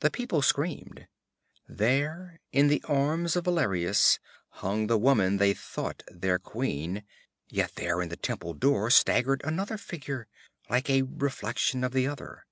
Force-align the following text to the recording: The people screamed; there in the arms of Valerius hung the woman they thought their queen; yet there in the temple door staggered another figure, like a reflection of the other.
The 0.00 0.10
people 0.10 0.42
screamed; 0.42 1.06
there 1.68 2.40
in 2.50 2.66
the 2.66 2.82
arms 2.88 3.36
of 3.36 3.44
Valerius 3.44 4.18
hung 4.48 4.88
the 4.88 4.98
woman 4.98 5.36
they 5.36 5.54
thought 5.54 6.02
their 6.08 6.40
queen; 6.40 7.04
yet 7.48 7.76
there 7.76 8.02
in 8.02 8.08
the 8.08 8.16
temple 8.16 8.54
door 8.54 8.90
staggered 8.90 9.40
another 9.44 9.78
figure, 9.78 10.26
like 10.68 10.90
a 10.90 11.02
reflection 11.02 11.84
of 11.84 11.92
the 11.92 12.08
other. 12.08 12.44